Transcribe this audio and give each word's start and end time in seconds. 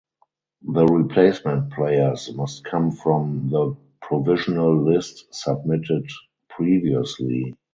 The 0.63 0.83
replacement 0.83 1.73
players 1.73 2.33
must 2.33 2.63
come 2.63 2.89
from 2.89 3.49
the 3.51 3.77
provisional 4.01 4.75
list 4.83 5.31
submitted 5.31 6.09
previously. 6.49 7.55